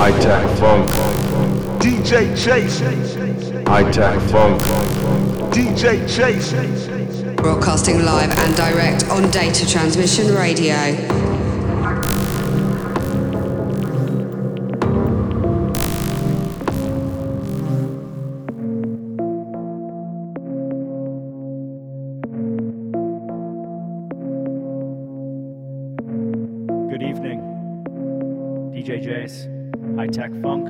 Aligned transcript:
High 0.00 0.18
tech 0.18 0.58
funk. 0.58 0.88
DJ 1.78 2.32
Jace. 2.32 3.68
High 3.68 3.90
tech 3.92 4.18
funk. 4.30 4.58
DJ 5.52 6.00
Jace. 6.08 7.36
Broadcasting 7.36 8.02
live 8.02 8.30
and 8.30 8.56
direct 8.56 9.10
on 9.10 9.30
Data 9.30 9.68
Transmission 9.68 10.34
Radio. 10.34 11.29
Tech 30.12 30.32
Funk 30.42 30.68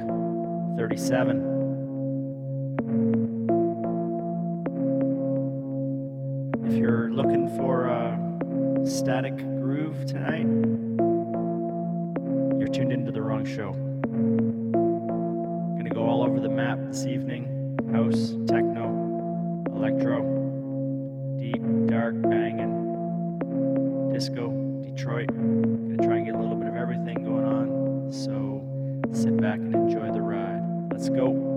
37. 0.76 1.40
If 6.66 6.74
you're 6.74 7.10
looking 7.10 7.48
for 7.56 7.86
a 7.86 8.18
static 8.84 9.34
groove 9.38 10.04
tonight, 10.04 10.44
you're 12.58 12.68
tuned 12.68 12.92
into 12.92 13.10
the 13.12 13.22
wrong 13.22 13.46
show. 13.46 13.72
Gonna 15.78 15.88
go 15.88 16.04
all 16.04 16.22
over 16.22 16.38
the 16.38 16.50
map 16.50 16.78
this 16.88 17.06
evening 17.06 17.78
house, 17.92 18.34
techno, 18.46 19.64
electro, 19.74 20.20
deep, 21.38 21.62
dark, 21.86 22.20
banging, 22.28 24.10
disco, 24.12 24.50
Detroit. 24.82 25.28
Gonna 25.28 25.96
try 25.96 26.16
and 26.16 26.26
get 26.26 26.34
a 26.34 26.38
little 26.38 26.56
bit 26.56 26.68
of 26.68 26.76
everything 26.76 27.24
going 27.24 27.46
on. 27.46 28.12
So 28.12 28.69
sit 29.12 29.36
back 29.40 29.58
and 29.58 29.74
enjoy 29.74 30.12
the 30.12 30.22
ride. 30.22 30.62
Let's 30.92 31.08
go. 31.08 31.49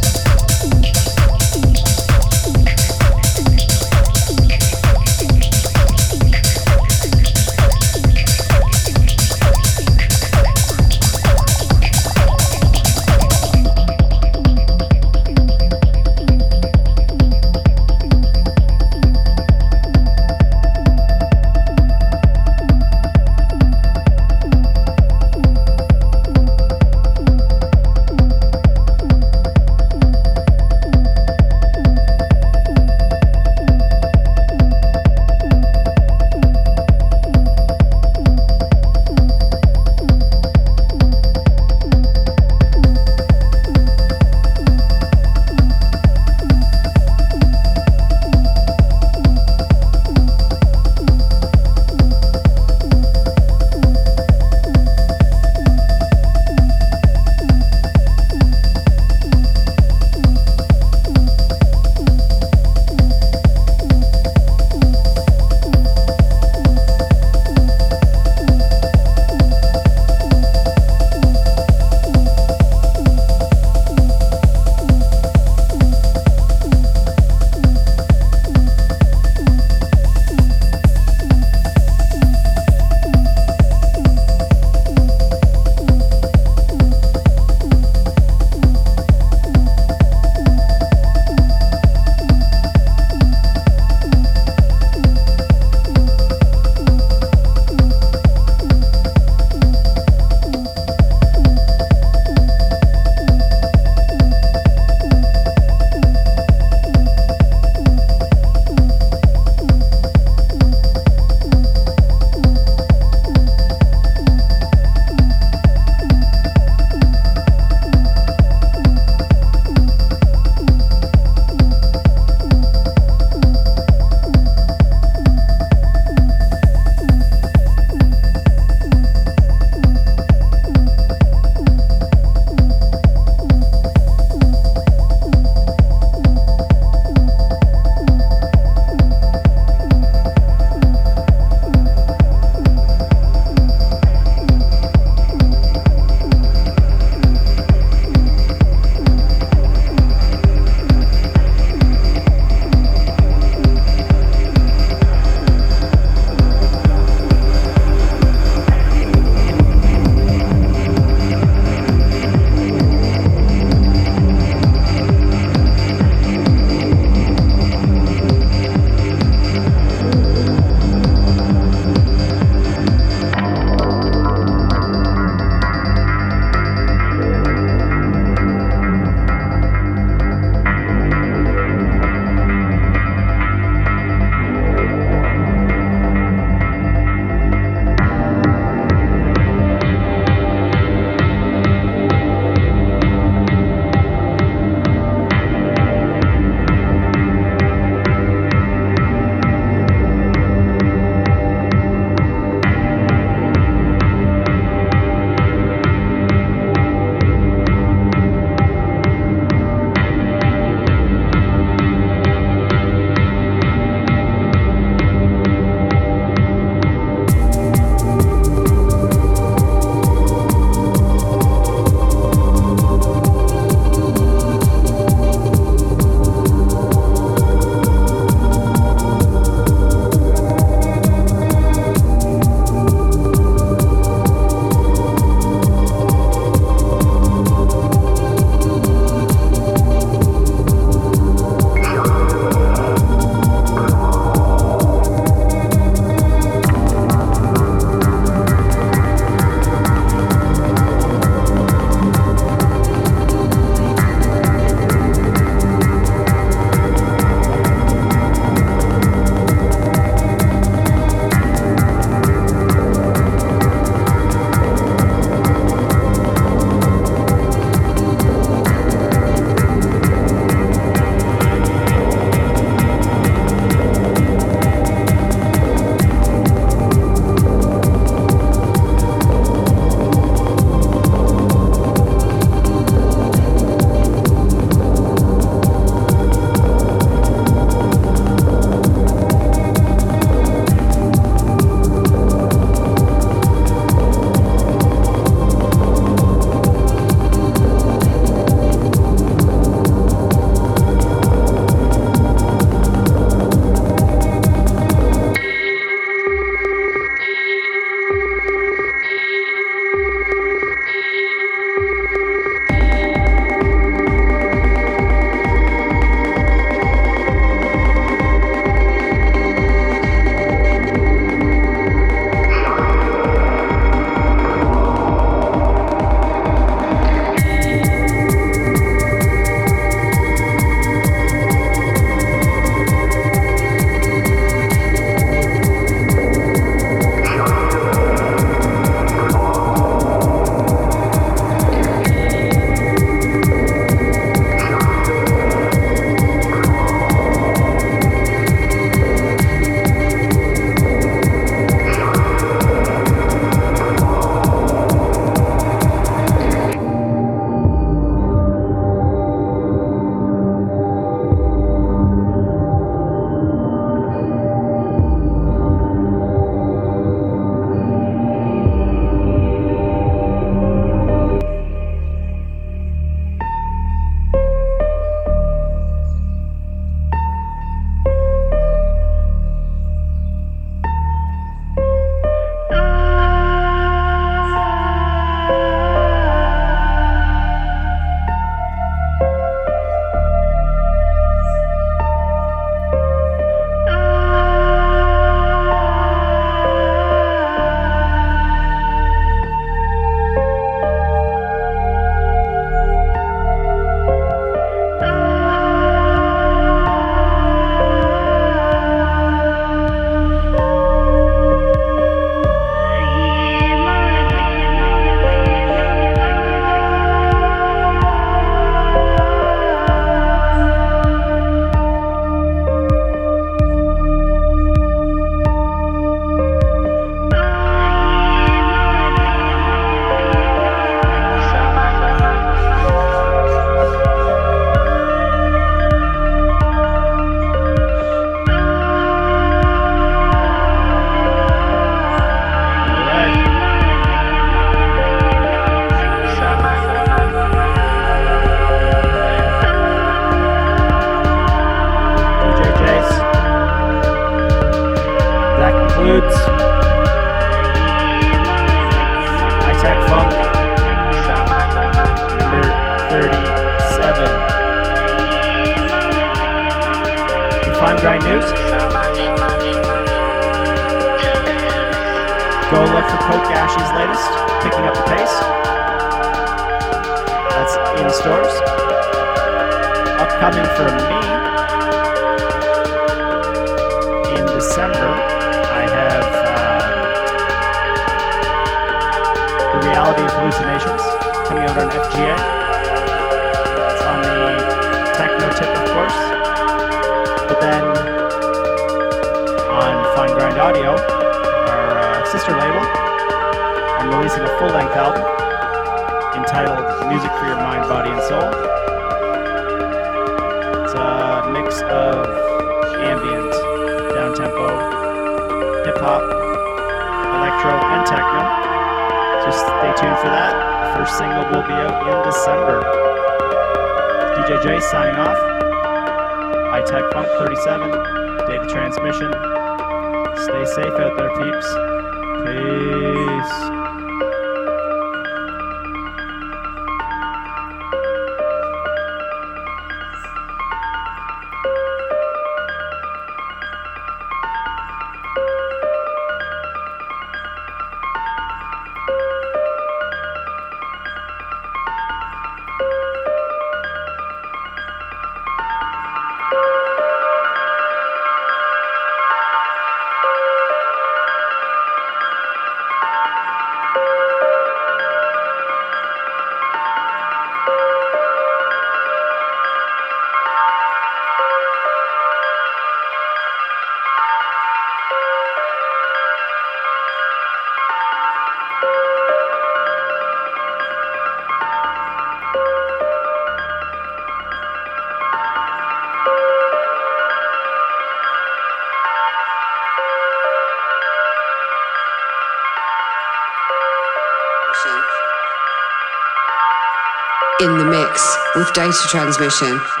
In 597.61 597.77
the 597.77 597.85
mix 597.85 598.37
with 598.55 598.73
data 598.73 599.07
transmission. 599.07 600.00